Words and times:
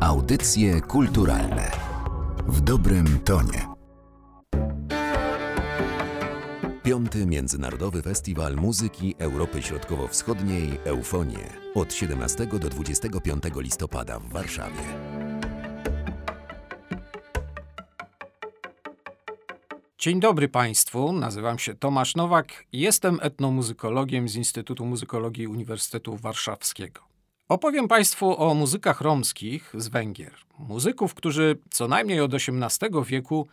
Audycje 0.00 0.80
kulturalne 0.80 1.70
w 2.46 2.60
dobrym 2.60 3.18
tonie. 3.18 3.66
Piąty 6.82 7.26
Międzynarodowy 7.26 8.02
Festiwal 8.02 8.56
Muzyki 8.56 9.14
Europy 9.18 9.62
Środkowo-Wschodniej 9.62 10.78
Eufonie 10.84 11.38
od 11.74 11.94
17 11.94 12.46
do 12.46 12.58
25 12.58 13.42
listopada 13.56 14.18
w 14.18 14.28
Warszawie. 14.28 14.82
Dzień 19.98 20.20
dobry 20.20 20.48
Państwu, 20.48 21.12
nazywam 21.12 21.58
się 21.58 21.74
Tomasz 21.74 22.16
Nowak 22.16 22.64
jestem 22.72 23.18
etnomuzykologiem 23.22 24.28
z 24.28 24.36
Instytutu 24.36 24.86
Muzykologii 24.86 25.46
Uniwersytetu 25.46 26.16
Warszawskiego. 26.16 27.09
Opowiem 27.50 27.88
Państwu 27.88 28.42
o 28.42 28.54
muzykach 28.54 29.00
romskich 29.00 29.72
z 29.74 29.88
Węgier. 29.88 30.34
Muzyków, 30.58 31.14
którzy 31.14 31.58
co 31.70 31.88
najmniej 31.88 32.20
od 32.20 32.34
XVIII 32.34 33.04
wieku 33.06 33.46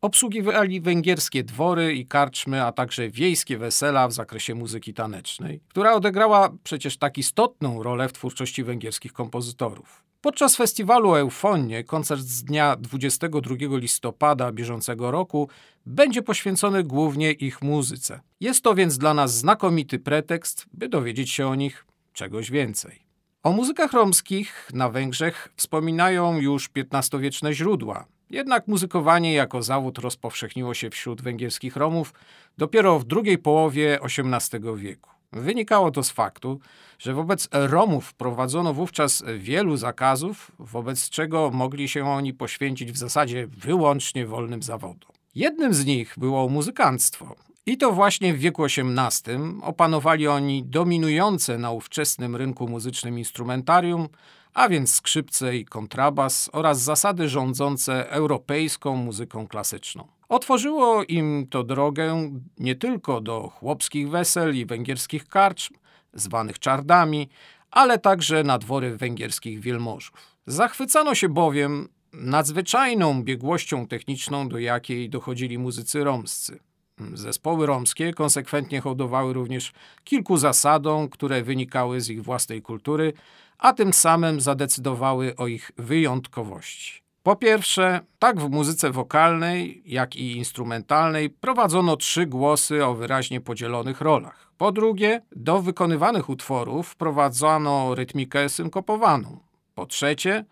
obsługiwali 0.00 0.80
węgierskie 0.80 1.44
dwory 1.44 1.94
i 1.94 2.06
karczmy, 2.06 2.64
a 2.64 2.72
także 2.72 3.10
wiejskie 3.10 3.58
wesela 3.58 4.08
w 4.08 4.12
zakresie 4.12 4.54
muzyki 4.54 4.94
tanecznej, 4.94 5.60
która 5.68 5.92
odegrała 5.92 6.50
przecież 6.64 6.96
tak 6.96 7.18
istotną 7.18 7.82
rolę 7.82 8.08
w 8.08 8.12
twórczości 8.12 8.64
węgierskich 8.64 9.12
kompozytorów. 9.12 10.04
Podczas 10.20 10.56
festiwalu 10.56 11.14
Eufonie 11.14 11.84
koncert 11.84 12.22
z 12.22 12.44
dnia 12.44 12.76
22 12.76 13.54
listopada 13.70 14.52
bieżącego 14.52 15.10
roku 15.10 15.48
będzie 15.86 16.22
poświęcony 16.22 16.84
głównie 16.84 17.32
ich 17.32 17.62
muzyce. 17.62 18.20
Jest 18.40 18.62
to 18.62 18.74
więc 18.74 18.98
dla 18.98 19.14
nas 19.14 19.34
znakomity 19.34 19.98
pretekst, 19.98 20.66
by 20.72 20.88
dowiedzieć 20.88 21.30
się 21.30 21.48
o 21.48 21.54
nich 21.54 21.86
czegoś 22.12 22.50
więcej. 22.50 23.09
O 23.42 23.52
muzykach 23.52 23.92
romskich 23.92 24.68
na 24.74 24.88
Węgrzech 24.90 25.48
wspominają 25.56 26.40
już 26.40 26.70
XV-wieczne 26.76 27.54
źródła. 27.54 28.04
Jednak 28.30 28.68
muzykowanie 28.68 29.32
jako 29.32 29.62
zawód 29.62 29.98
rozpowszechniło 29.98 30.74
się 30.74 30.90
wśród 30.90 31.22
węgierskich 31.22 31.76
Romów 31.76 32.14
dopiero 32.58 32.98
w 32.98 33.04
drugiej 33.04 33.38
połowie 33.38 33.98
XVIII 34.02 34.76
wieku. 34.76 35.10
Wynikało 35.32 35.90
to 35.90 36.02
z 36.02 36.10
faktu, 36.10 36.60
że 36.98 37.14
wobec 37.14 37.48
Romów 37.52 38.06
wprowadzono 38.06 38.74
wówczas 38.74 39.24
wielu 39.38 39.76
zakazów, 39.76 40.52
wobec 40.58 41.10
czego 41.10 41.50
mogli 41.50 41.88
się 41.88 42.06
oni 42.08 42.34
poświęcić 42.34 42.92
w 42.92 42.96
zasadzie 42.96 43.46
wyłącznie 43.46 44.26
wolnym 44.26 44.62
zawodom. 44.62 45.10
Jednym 45.34 45.74
z 45.74 45.84
nich 45.84 46.14
było 46.18 46.48
muzykanstwo. 46.48 47.36
I 47.66 47.76
to 47.76 47.92
właśnie 47.92 48.34
w 48.34 48.38
wieku 48.38 48.64
XVIII 48.64 49.38
opanowali 49.62 50.28
oni 50.28 50.64
dominujące 50.64 51.58
na 51.58 51.70
ówczesnym 51.70 52.36
rynku 52.36 52.68
muzycznym 52.68 53.18
instrumentarium, 53.18 54.08
a 54.54 54.68
więc 54.68 54.94
skrzypce 54.94 55.56
i 55.56 55.64
kontrabas 55.64 56.50
oraz 56.52 56.82
zasady 56.82 57.28
rządzące 57.28 58.10
europejską 58.10 58.96
muzyką 58.96 59.48
klasyczną. 59.48 60.08
Otworzyło 60.28 61.04
im 61.04 61.46
to 61.50 61.64
drogę 61.64 62.30
nie 62.58 62.74
tylko 62.74 63.20
do 63.20 63.48
chłopskich 63.48 64.10
wesel 64.10 64.56
i 64.56 64.66
węgierskich 64.66 65.28
karczm, 65.28 65.74
zwanych 66.14 66.58
czardami, 66.58 67.28
ale 67.70 67.98
także 67.98 68.44
na 68.44 68.58
dwory 68.58 68.96
węgierskich 68.96 69.60
wielmożów. 69.60 70.12
Zachwycano 70.46 71.14
się 71.14 71.28
bowiem 71.28 71.88
nadzwyczajną 72.12 73.22
biegłością 73.22 73.86
techniczną, 73.86 74.48
do 74.48 74.58
jakiej 74.58 75.10
dochodzili 75.10 75.58
muzycy 75.58 76.04
romscy. 76.04 76.69
Zespoły 77.14 77.66
romskie 77.66 78.14
konsekwentnie 78.14 78.80
hołdowały 78.80 79.32
również 79.32 79.72
kilku 80.04 80.36
zasadom, 80.36 81.08
które 81.08 81.42
wynikały 81.42 82.00
z 82.00 82.10
ich 82.10 82.22
własnej 82.22 82.62
kultury, 82.62 83.12
a 83.58 83.72
tym 83.72 83.92
samym 83.92 84.40
zadecydowały 84.40 85.36
o 85.36 85.46
ich 85.46 85.70
wyjątkowości. 85.76 87.02
Po 87.22 87.36
pierwsze, 87.36 88.00
tak 88.18 88.40
w 88.40 88.50
muzyce 88.50 88.90
wokalnej, 88.90 89.82
jak 89.86 90.16
i 90.16 90.36
instrumentalnej 90.36 91.30
prowadzono 91.30 91.96
trzy 91.96 92.26
głosy 92.26 92.84
o 92.84 92.94
wyraźnie 92.94 93.40
podzielonych 93.40 94.00
rolach. 94.00 94.52
Po 94.58 94.72
drugie, 94.72 95.22
do 95.36 95.62
wykonywanych 95.62 96.28
utworów 96.28 96.88
wprowadzano 96.88 97.94
rytmikę 97.94 98.48
synkopowaną. 98.48 99.38
Po 99.74 99.86
trzecie, 99.86 100.44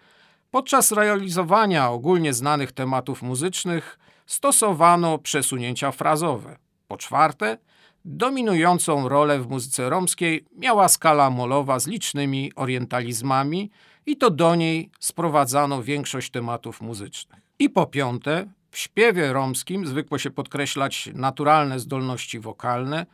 podczas 0.50 0.92
realizowania 0.92 1.90
ogólnie 1.90 2.32
znanych 2.34 2.72
tematów 2.72 3.22
muzycznych 3.22 3.98
stosowano 4.28 5.18
przesunięcia 5.18 5.92
frazowe. 5.92 6.58
Po 6.88 6.96
czwarte, 6.96 7.58
dominującą 8.04 9.08
rolę 9.08 9.40
w 9.40 9.48
muzyce 9.48 9.90
romskiej 9.90 10.44
miała 10.56 10.88
skala 10.88 11.30
molowa 11.30 11.78
z 11.78 11.86
licznymi 11.86 12.52
orientalizmami 12.56 13.70
i 14.06 14.16
to 14.16 14.30
do 14.30 14.54
niej 14.54 14.90
sprowadzano 15.00 15.82
większość 15.82 16.30
tematów 16.30 16.80
muzycznych. 16.80 17.40
I 17.58 17.70
po 17.70 17.86
piąte, 17.86 18.52
w 18.70 18.78
śpiewie 18.78 19.32
romskim 19.32 19.86
zwykło 19.86 20.18
się 20.18 20.30
podkreślać 20.30 21.10
naturalne 21.14 21.80
zdolności 21.80 22.40
wokalne, 22.40 23.06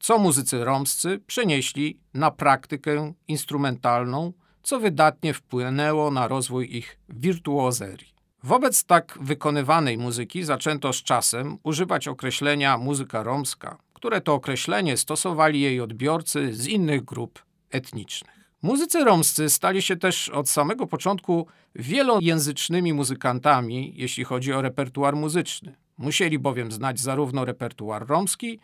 co 0.00 0.18
muzycy 0.18 0.64
romscy 0.64 1.20
przenieśli 1.26 1.98
na 2.14 2.30
praktykę 2.30 3.12
instrumentalną, 3.28 4.32
co 4.62 4.80
wydatnie 4.80 5.34
wpłynęło 5.34 6.10
na 6.10 6.28
rozwój 6.28 6.76
ich 6.76 6.98
wirtuozerii. 7.08 8.11
Wobec 8.44 8.84
tak 8.84 9.18
wykonywanej 9.20 9.98
muzyki 9.98 10.44
zaczęto 10.44 10.92
z 10.92 11.02
czasem 11.02 11.58
używać 11.62 12.08
określenia 12.08 12.78
muzyka 12.78 13.22
romska, 13.22 13.78
które 13.94 14.20
to 14.20 14.34
określenie 14.34 14.96
stosowali 14.96 15.60
jej 15.60 15.80
odbiorcy 15.80 16.54
z 16.54 16.66
innych 16.66 17.04
grup 17.04 17.42
etnicznych. 17.70 18.42
Muzycy 18.62 19.04
romscy 19.04 19.50
stali 19.50 19.82
się 19.82 19.96
też 19.96 20.28
od 20.28 20.48
samego 20.48 20.86
początku 20.86 21.46
wielojęzycznymi 21.74 22.92
muzykantami, 22.92 23.92
jeśli 23.96 24.24
chodzi 24.24 24.52
o 24.52 24.62
repertuar 24.62 25.16
muzyczny. 25.16 25.76
Musieli 25.98 26.38
bowiem 26.38 26.72
znać 26.72 27.00
zarówno 27.00 27.44
repertuar 27.44 28.06
romski, 28.06 28.58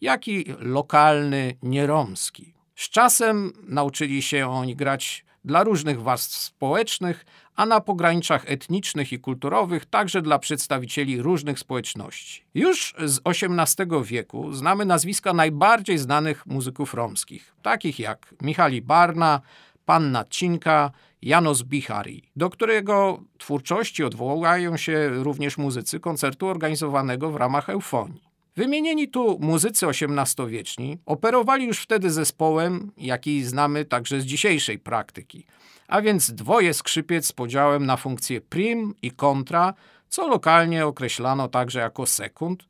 jak 0.00 0.28
i 0.28 0.44
lokalny 0.58 1.56
nieromski. 1.62 2.54
Z 2.74 2.90
czasem 2.90 3.52
nauczyli 3.68 4.22
się 4.22 4.48
oni 4.48 4.76
grać 4.76 5.24
dla 5.44 5.64
różnych 5.64 6.02
warstw 6.02 6.36
społecznych, 6.36 7.24
a 7.56 7.66
na 7.66 7.80
pograniczach 7.80 8.44
etnicznych 8.46 9.12
i 9.12 9.18
kulturowych 9.18 9.86
także 9.86 10.22
dla 10.22 10.38
przedstawicieli 10.38 11.22
różnych 11.22 11.58
społeczności. 11.58 12.44
Już 12.54 12.94
z 13.04 13.20
XVIII 13.24 14.04
wieku 14.04 14.52
znamy 14.52 14.84
nazwiska 14.84 15.32
najbardziej 15.32 15.98
znanych 15.98 16.46
muzyków 16.46 16.94
romskich, 16.94 17.54
takich 17.62 17.98
jak 17.98 18.34
Michali 18.42 18.82
Barna, 18.82 19.40
Panna 19.84 20.24
Cinka, 20.30 20.90
Janos 21.22 21.62
Bihari, 21.62 22.22
do 22.36 22.50
którego 22.50 23.20
twórczości 23.38 24.04
odwołają 24.04 24.76
się 24.76 25.08
również 25.08 25.58
muzycy 25.58 26.00
koncertu 26.00 26.46
organizowanego 26.46 27.30
w 27.30 27.36
ramach 27.36 27.68
Eufonii. 27.68 28.31
Wymienieni 28.56 29.08
tu 29.08 29.38
muzycy 29.40 29.86
XVIII-wieczni 29.86 30.98
operowali 31.06 31.66
już 31.66 31.78
wtedy 31.82 32.10
zespołem, 32.10 32.92
jaki 32.96 33.44
znamy 33.44 33.84
także 33.84 34.20
z 34.20 34.24
dzisiejszej 34.24 34.78
praktyki, 34.78 35.46
a 35.88 36.02
więc 36.02 36.32
dwoje 36.32 36.74
skrzypiec 36.74 37.26
z 37.26 37.32
podziałem 37.32 37.86
na 37.86 37.96
funkcje 37.96 38.40
prim 38.40 38.94
i 39.02 39.10
kontra, 39.10 39.74
co 40.08 40.28
lokalnie 40.28 40.86
określano 40.86 41.48
także 41.48 41.78
jako 41.80 42.06
sekund, 42.06 42.64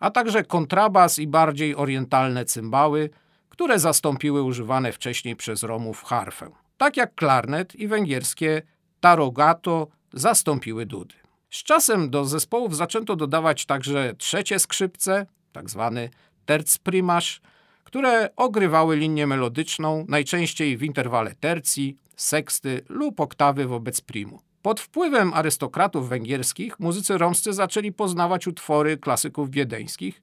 a 0.00 0.10
także 0.10 0.44
kontrabas 0.44 1.18
i 1.18 1.26
bardziej 1.26 1.76
orientalne 1.76 2.44
cymbały, 2.44 3.10
które 3.48 3.78
zastąpiły 3.78 4.42
używane 4.42 4.92
wcześniej 4.92 5.36
przez 5.36 5.62
Romów 5.62 6.02
harfę. 6.04 6.50
Tak 6.78 6.96
jak 6.96 7.14
klarnet 7.14 7.74
i 7.74 7.88
węgierskie 7.88 8.62
tarogato 9.00 9.86
zastąpiły 10.12 10.86
dudy. 10.86 11.14
Z 11.50 11.62
czasem 11.62 12.10
do 12.10 12.24
zespołów 12.24 12.76
zaczęto 12.76 13.16
dodawać 13.16 13.66
także 13.66 14.14
trzecie 14.18 14.58
skrzypce, 14.58 15.26
tak 15.52 15.70
zwany 15.70 16.10
terc 16.46 16.78
primasz, 16.78 17.40
które 17.84 18.30
ogrywały 18.36 18.96
linię 18.96 19.26
melodyczną, 19.26 20.04
najczęściej 20.08 20.76
w 20.76 20.82
interwale 20.82 21.34
tercji, 21.34 21.96
seksty 22.16 22.84
lub 22.88 23.20
oktawy 23.20 23.66
wobec 23.66 24.00
primu. 24.00 24.40
Pod 24.62 24.80
wpływem 24.80 25.34
arystokratów 25.34 26.08
węgierskich 26.08 26.80
muzycy 26.80 27.18
romscy 27.18 27.52
zaczęli 27.52 27.92
poznawać 27.92 28.46
utwory 28.46 28.96
klasyków 28.96 29.50
wiedeńskich, 29.50 30.22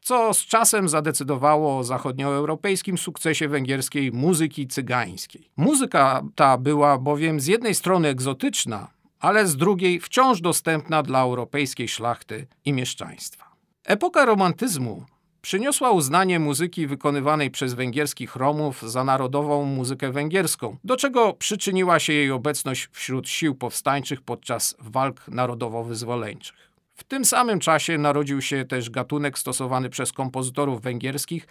co 0.00 0.34
z 0.34 0.38
czasem 0.38 0.88
zadecydowało 0.88 1.78
o 1.78 1.84
zachodnioeuropejskim 1.84 2.98
sukcesie 2.98 3.48
węgierskiej 3.48 4.12
muzyki 4.12 4.66
cygańskiej. 4.66 5.50
Muzyka 5.56 6.22
ta 6.34 6.58
była 6.58 6.98
bowiem 6.98 7.40
z 7.40 7.46
jednej 7.46 7.74
strony 7.74 8.08
egzotyczna, 8.08 8.90
ale 9.24 9.46
z 9.46 9.56
drugiej 9.56 10.00
wciąż 10.00 10.40
dostępna 10.40 11.02
dla 11.02 11.20
europejskiej 11.20 11.88
szlachty 11.88 12.46
i 12.64 12.72
mieszczaństwa. 12.72 13.44
Epoka 13.84 14.24
romantyzmu 14.24 15.04
przyniosła 15.42 15.90
uznanie 15.90 16.38
muzyki 16.38 16.86
wykonywanej 16.86 17.50
przez 17.50 17.74
węgierskich 17.74 18.36
Romów 18.36 18.82
za 18.82 19.04
narodową 19.04 19.64
muzykę 19.64 20.12
węgierską, 20.12 20.76
do 20.84 20.96
czego 20.96 21.32
przyczyniła 21.32 21.98
się 21.98 22.12
jej 22.12 22.30
obecność 22.30 22.88
wśród 22.92 23.28
sił 23.28 23.54
powstańczych 23.54 24.22
podczas 24.22 24.76
walk 24.78 25.28
narodowo-wyzwoleńczych. 25.28 26.70
W 26.94 27.04
tym 27.04 27.24
samym 27.24 27.60
czasie 27.60 27.98
narodził 27.98 28.42
się 28.42 28.64
też 28.64 28.90
gatunek 28.90 29.38
stosowany 29.38 29.90
przez 29.90 30.12
kompozytorów 30.12 30.82
węgierskich, 30.82 31.46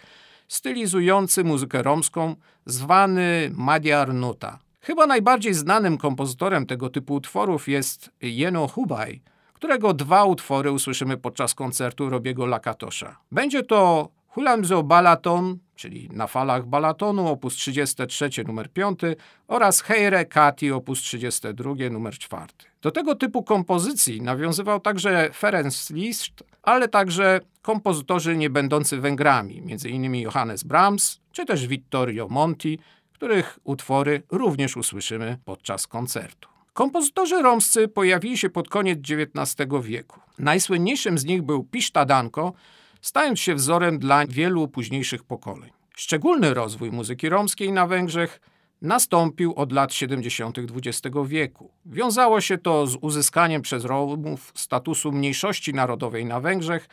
stylizujący 0.48 1.44
muzykę 1.44 1.82
romską, 1.82 2.36
zwany 2.66 3.50
Magyar 3.54 4.14
Nuta. 4.14 4.58
Chyba 4.84 5.06
najbardziej 5.06 5.54
znanym 5.54 5.98
kompozytorem 5.98 6.66
tego 6.66 6.88
typu 6.90 7.14
utworów 7.14 7.68
jest 7.68 8.10
Jeno 8.22 8.68
Hubay, 8.68 9.20
którego 9.52 9.94
dwa 9.94 10.24
utwory 10.24 10.72
usłyszymy 10.72 11.16
podczas 11.16 11.54
koncertu 11.54 12.10
Robiego 12.10 12.46
Lakatosza. 12.46 13.16
Będzie 13.32 13.62
to 13.62 14.08
Hulamzo 14.28 14.82
Balaton, 14.82 15.58
czyli 15.76 16.08
Na 16.12 16.26
falach 16.26 16.66
Balatonu, 16.66 17.28
op. 17.28 17.50
33 17.50 18.30
numer 18.46 18.72
5 18.72 19.00
oraz 19.48 19.80
Heire 19.80 20.28
Kati, 20.28 20.72
op. 20.72 20.90
32 20.96 21.74
numer 21.90 22.18
4. 22.18 22.46
Do 22.82 22.90
tego 22.90 23.14
typu 23.14 23.42
kompozycji 23.42 24.22
nawiązywał 24.22 24.80
także 24.80 25.30
Ferenc 25.32 25.90
Liszt, 25.90 26.44
ale 26.62 26.88
także 26.88 27.40
kompozytorzy 27.62 28.36
nie 28.36 28.50
będący 28.50 28.96
Węgrami, 28.96 29.62
m.in. 29.70 30.14
Johannes 30.14 30.62
Brahms 30.62 31.20
czy 31.32 31.44
też 31.44 31.66
Vittorio 31.66 32.28
Monti, 32.28 32.78
których 33.14 33.58
utwory 33.64 34.22
również 34.30 34.76
usłyszymy 34.76 35.38
podczas 35.44 35.86
koncertu. 35.86 36.48
Kompozytorzy 36.72 37.42
romscy 37.42 37.88
pojawili 37.88 38.38
się 38.38 38.50
pod 38.50 38.68
koniec 38.68 38.98
XIX 38.98 39.70
wieku. 39.82 40.20
Najsłynniejszym 40.38 41.18
z 41.18 41.24
nich 41.24 41.42
był 41.42 41.64
Piszta 41.64 42.04
Danko, 42.04 42.52
stając 43.00 43.40
się 43.40 43.54
wzorem 43.54 43.98
dla 43.98 44.26
wielu 44.26 44.68
późniejszych 44.68 45.24
pokoleń. 45.24 45.70
Szczególny 45.96 46.54
rozwój 46.54 46.90
muzyki 46.90 47.28
romskiej 47.28 47.72
na 47.72 47.86
Węgrzech 47.86 48.40
nastąpił 48.82 49.54
od 49.54 49.72
lat 49.72 49.94
70. 49.94 50.58
XX 50.58 51.16
wieku. 51.26 51.70
Wiązało 51.86 52.40
się 52.40 52.58
to 52.58 52.86
z 52.86 52.96
uzyskaniem 53.00 53.62
przez 53.62 53.84
Romów 53.84 54.52
statusu 54.54 55.12
mniejszości 55.12 55.74
narodowej 55.74 56.24
na 56.24 56.40
Węgrzech, 56.40 56.88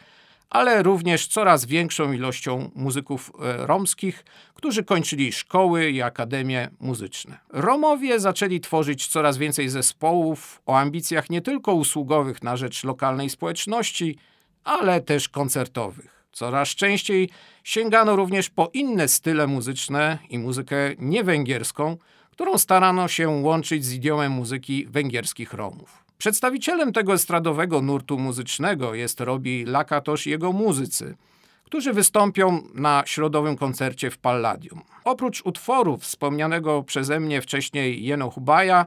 ale 0.51 0.83
również 0.83 1.27
coraz 1.27 1.65
większą 1.65 2.12
ilością 2.12 2.71
muzyków 2.75 3.31
e, 3.39 3.68
romskich, 3.68 4.25
którzy 4.53 4.83
kończyli 4.83 5.31
szkoły 5.31 5.89
i 5.89 6.01
akademie 6.01 6.69
muzyczne. 6.80 7.38
Romowie 7.50 8.19
zaczęli 8.19 8.59
tworzyć 8.59 9.07
coraz 9.07 9.38
więcej 9.38 9.69
zespołów 9.69 10.62
o 10.65 10.77
ambicjach 10.77 11.30
nie 11.30 11.42
tylko 11.42 11.74
usługowych 11.74 12.44
na 12.44 12.57
rzecz 12.57 12.83
lokalnej 12.83 13.30
społeczności, 13.30 14.18
ale 14.63 15.01
też 15.01 15.30
koncertowych. 15.30 16.25
Coraz 16.31 16.69
częściej 16.69 17.30
sięgano 17.63 18.15
również 18.15 18.50
po 18.50 18.69
inne 18.74 19.07
style 19.07 19.48
muzyczne 19.48 20.18
i 20.30 20.39
muzykę 20.39 20.75
niewęgierską, 21.00 21.98
którą 22.31 22.57
starano 22.57 23.07
się 23.07 23.30
łączyć 23.30 23.86
z 23.86 23.94
idiomem 23.94 24.31
muzyki 24.31 24.86
węgierskich 24.86 25.54
Romów. 25.54 26.06
Przedstawicielem 26.18 26.94
tego 26.94 27.13
estradowego 27.13 27.81
nurtu 27.81 28.18
muzycznego 28.19 28.94
jest 28.94 29.22
Robi 29.22 29.66
Lakatosz 29.66 30.28
i 30.28 30.30
jego 30.30 30.51
muzycy, 30.51 31.16
którzy 31.63 31.94
wystąpią 31.94 32.62
na 32.74 33.04
środowym 33.06 33.57
koncercie 33.57 34.12
w 34.12 34.18
Palladium. 34.18 34.81
Oprócz 35.04 35.45
utworów 35.45 36.01
wspomnianego 36.04 36.83
przeze 36.83 37.19
mnie 37.19 37.42
wcześniej 37.42 38.04
Jeno 38.04 38.30
Hubaja, 38.30 38.86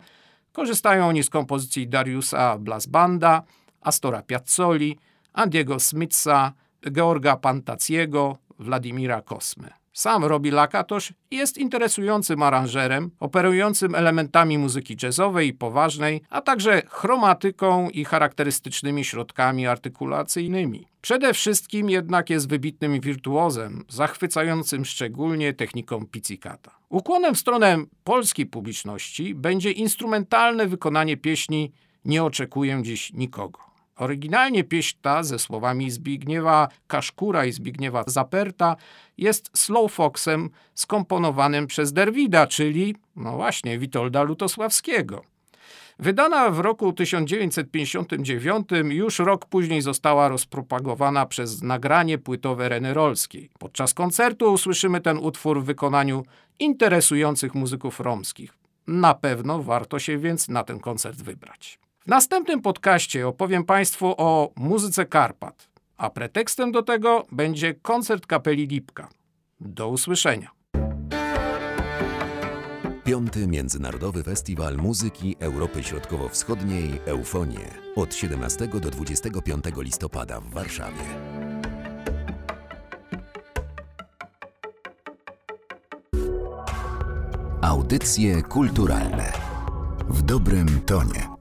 korzystają 0.52 1.08
oni 1.08 1.22
z 1.22 1.30
kompozycji 1.30 1.88
Dariusa 1.88 2.58
Blasbanda, 2.58 3.42
Astora 3.80 4.22
Piazzoli, 4.22 4.98
Andiego 5.32 5.80
Smitsa, 5.80 6.52
Georga 6.90 7.36
Pantaciego, 7.36 8.36
Władimira 8.58 9.22
Kosmy. 9.22 9.83
Sam 9.96 10.24
Robi 10.24 10.50
Lakatosz 10.50 11.12
jest 11.30 11.58
interesującym 11.58 12.42
aranżerem, 12.42 13.10
operującym 13.20 13.94
elementami 13.94 14.58
muzyki 14.58 14.96
jazzowej 15.02 15.48
i 15.48 15.52
poważnej, 15.52 16.22
a 16.30 16.40
także 16.40 16.82
chromatyką 16.86 17.90
i 17.90 18.04
charakterystycznymi 18.04 19.04
środkami 19.04 19.66
artykulacyjnymi. 19.66 20.86
Przede 21.00 21.34
wszystkim 21.34 21.90
jednak 21.90 22.30
jest 22.30 22.48
wybitnym 22.48 23.00
wirtuozem, 23.00 23.84
zachwycającym 23.88 24.84
szczególnie 24.84 25.52
techniką 25.52 26.06
pizzicata. 26.06 26.70
Ukłonem 26.88 27.34
w 27.34 27.38
stronę 27.38 27.84
polskiej 28.04 28.46
publiczności 28.46 29.34
będzie 29.34 29.70
instrumentalne 29.70 30.66
wykonanie 30.66 31.16
pieśni 31.16 31.72
Nie 32.04 32.24
oczekuję 32.24 32.80
dziś 32.82 33.12
nikogo. 33.12 33.73
Oryginalnie 33.96 34.64
pieśń 34.64 34.96
ta 35.02 35.22
ze 35.22 35.38
słowami 35.38 35.90
Zbigniewa 35.90 36.68
Kaszkura 36.86 37.44
i 37.46 37.52
Zbigniewa 37.52 38.04
Zaperta 38.06 38.76
jest 39.18 39.50
slow 39.54 39.92
foxem 39.92 40.50
skomponowanym 40.74 41.66
przez 41.66 41.92
Derwida, 41.92 42.46
czyli, 42.46 42.94
no 43.16 43.32
właśnie, 43.32 43.78
Witolda 43.78 44.22
Lutosławskiego. 44.22 45.24
Wydana 45.98 46.50
w 46.50 46.58
roku 46.58 46.92
1959, 46.92 48.68
już 48.88 49.18
rok 49.18 49.46
później 49.46 49.82
została 49.82 50.28
rozpropagowana 50.28 51.26
przez 51.26 51.62
nagranie 51.62 52.18
płytowe 52.18 52.68
Reny 52.68 52.94
Rolskiej. 52.94 53.50
Podczas 53.58 53.94
koncertu 53.94 54.52
usłyszymy 54.52 55.00
ten 55.00 55.18
utwór 55.18 55.62
w 55.62 55.64
wykonaniu 55.64 56.24
interesujących 56.58 57.54
muzyków 57.54 58.00
romskich. 58.00 58.54
Na 58.86 59.14
pewno 59.14 59.62
warto 59.62 59.98
się 59.98 60.18
więc 60.18 60.48
na 60.48 60.64
ten 60.64 60.80
koncert 60.80 61.22
wybrać. 61.22 61.83
W 62.04 62.08
następnym 62.08 62.62
podcaście 62.62 63.28
opowiem 63.28 63.64
Państwu 63.64 64.14
o 64.18 64.52
muzyce 64.56 65.06
Karpat, 65.06 65.68
a 65.96 66.10
pretekstem 66.10 66.72
do 66.72 66.82
tego 66.82 67.26
będzie 67.32 67.74
koncert 67.74 68.26
kapeli 68.26 68.66
Lipka. 68.66 69.08
Do 69.60 69.88
usłyszenia. 69.88 70.50
Piąty 73.04 73.46
Międzynarodowy 73.46 74.22
Festiwal 74.22 74.76
Muzyki 74.76 75.36
Europy 75.40 75.82
Środkowo-Wschodniej 75.82 77.00
Eufonie 77.06 77.70
od 77.96 78.14
17 78.14 78.68
do 78.68 78.90
25 78.90 79.64
listopada 79.76 80.40
w 80.40 80.50
Warszawie. 80.50 81.04
Audycje 87.62 88.42
kulturalne 88.42 89.32
w 90.08 90.22
dobrym 90.22 90.80
tonie. 90.80 91.33